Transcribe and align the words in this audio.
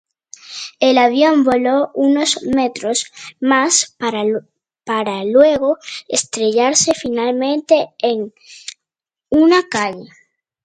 El 0.79 0.97
avión 0.97 1.43
voló 1.43 1.91
unos 1.93 2.41
metros 2.41 3.05
más 3.39 3.95
para 3.99 5.23
luego 5.25 5.77
estrellarse 6.07 6.95
finalmente 6.95 7.89
en 7.99 8.33
una 9.29 9.61
calle. 9.69 10.09